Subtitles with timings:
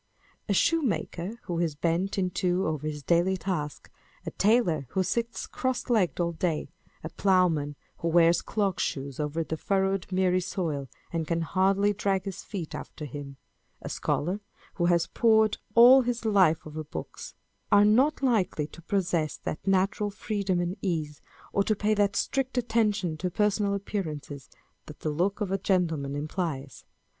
[0.49, 3.91] A shoemaker, who is bent in two over his daily task;
[4.25, 6.69] a tailor who sits cross legged all day;
[7.03, 12.25] a ploughman who wears clog shoes over the furrowed miry soil, and can hardly drag
[12.25, 13.37] his feet after him;
[13.79, 14.39] a scholar
[14.73, 17.35] who has pored all his life over books,
[17.71, 21.21] â€" are not likely to possess that natural freedom and ease,
[21.53, 24.49] or to pay that strict attention to personal appearances,
[24.87, 26.85] that the look of a gentleman implies.